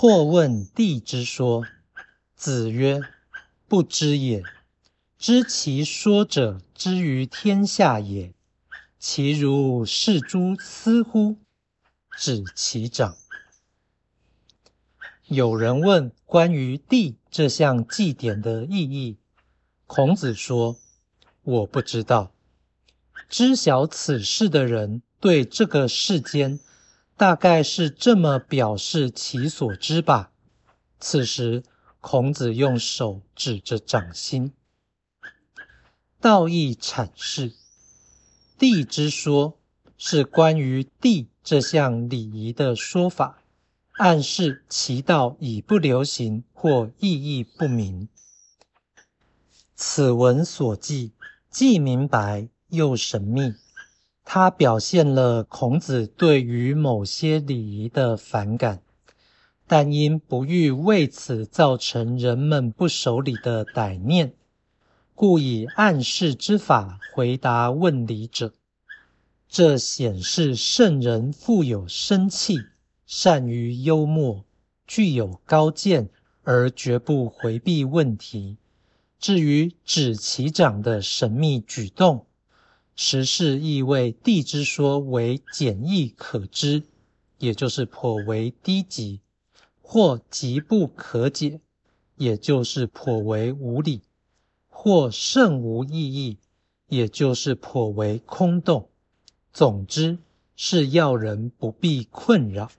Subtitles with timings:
[0.00, 1.66] 或问帝之说，
[2.34, 3.02] 子曰
[3.68, 4.42] ：“不知也。
[5.18, 8.32] 知其说者，之于天下也。
[8.98, 11.36] 其如是诸斯乎？”
[12.16, 13.14] 指其长。
[15.26, 19.18] 有人问关于帝这项祭典的意义，
[19.86, 20.78] 孔子说
[21.44, 22.32] ：“我不知道。
[23.28, 26.58] 知晓此事的人，对这个世间。”
[27.20, 30.32] 大概是这么表示其所知吧。
[30.98, 31.62] 此时，
[32.00, 34.54] 孔子用手指着掌心，
[36.18, 37.52] 道义阐释
[38.58, 39.58] ：“帝之说，
[39.98, 43.42] 是关于帝这项礼仪的说法，
[43.98, 48.08] 暗示其道已不流行或意义不明。
[49.76, 51.12] 此文所记，
[51.50, 53.56] 既明白又神秘。”
[54.24, 58.82] 它表现了孔子对于某些礼仪的反感，
[59.66, 64.34] 但因不欲为此造成人们不守礼的歹念，
[65.14, 68.52] 故以暗示之法回答问礼者。
[69.48, 72.60] 这显示圣人富有生气，
[73.04, 74.44] 善于幽默，
[74.86, 76.08] 具有高见，
[76.44, 78.58] 而绝不回避问题。
[79.18, 82.26] 至于指其长的神秘举动，
[82.96, 86.82] 实是意味地之说为简易可知，
[87.38, 89.20] 也就是颇为低级；
[89.80, 91.60] 或极不可解，
[92.16, 94.00] 也就是颇为无理；
[94.68, 96.38] 或甚无意义，
[96.88, 98.88] 也就是颇为空洞。
[99.52, 100.18] 总之，
[100.54, 102.70] 是要人不必困扰。